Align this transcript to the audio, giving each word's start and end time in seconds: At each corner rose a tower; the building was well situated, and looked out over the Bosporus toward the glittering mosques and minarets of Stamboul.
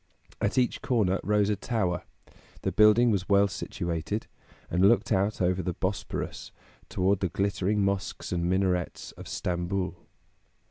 At 0.41 0.57
each 0.57 0.81
corner 0.81 1.19
rose 1.23 1.49
a 1.51 1.55
tower; 1.55 2.05
the 2.63 2.71
building 2.71 3.11
was 3.11 3.29
well 3.29 3.47
situated, 3.47 4.25
and 4.71 4.87
looked 4.89 5.11
out 5.11 5.43
over 5.43 5.61
the 5.61 5.75
Bosporus 5.75 6.51
toward 6.89 7.19
the 7.19 7.29
glittering 7.29 7.85
mosques 7.85 8.31
and 8.31 8.49
minarets 8.49 9.11
of 9.11 9.27
Stamboul. 9.27 10.07